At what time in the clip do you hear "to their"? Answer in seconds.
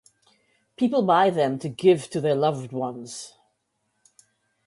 2.09-2.33